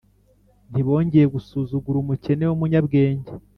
[0.71, 3.29] Ntibongeye gusuzugura umukene w’umunyabwenge,